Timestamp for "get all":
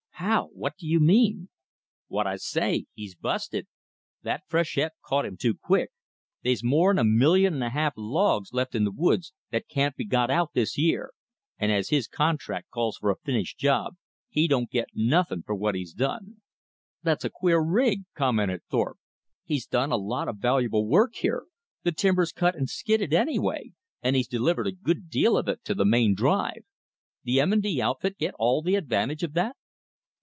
28.19-28.61